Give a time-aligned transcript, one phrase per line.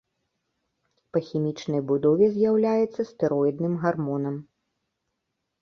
[1.15, 4.35] Па хімічнай будове з'яўляецца стэроідным гармонам.